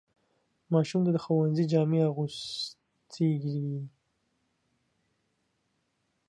[0.73, 3.71] ماشوم د ښوونځي جامې اغوستېږي.